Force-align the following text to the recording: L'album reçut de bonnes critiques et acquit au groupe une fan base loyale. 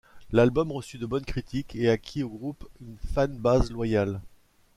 L'album 0.31 0.71
reçut 0.71 0.97
de 0.97 1.05
bonnes 1.05 1.25
critiques 1.25 1.75
et 1.75 1.87
acquit 1.87 2.23
au 2.23 2.29
groupe 2.29 2.67
une 2.79 2.97
fan 3.13 3.37
base 3.37 3.69
loyale. 3.71 4.19